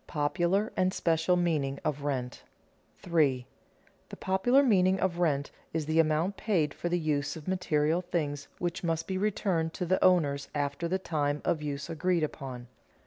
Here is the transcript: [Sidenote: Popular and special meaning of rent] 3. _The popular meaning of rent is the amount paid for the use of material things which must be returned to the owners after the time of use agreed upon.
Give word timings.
[Sidenote: 0.00 0.06
Popular 0.06 0.72
and 0.76 0.92
special 0.92 1.34
meaning 1.34 1.78
of 1.82 2.02
rent] 2.02 2.42
3. 2.98 3.46
_The 4.10 4.20
popular 4.20 4.62
meaning 4.62 5.00
of 5.00 5.18
rent 5.18 5.50
is 5.72 5.86
the 5.86 5.98
amount 5.98 6.36
paid 6.36 6.74
for 6.74 6.90
the 6.90 6.98
use 6.98 7.36
of 7.36 7.48
material 7.48 8.02
things 8.02 8.48
which 8.58 8.84
must 8.84 9.06
be 9.08 9.16
returned 9.16 9.72
to 9.72 9.86
the 9.86 10.04
owners 10.04 10.48
after 10.54 10.88
the 10.88 10.98
time 10.98 11.40
of 11.42 11.62
use 11.62 11.88
agreed 11.88 12.22
upon. 12.22 12.66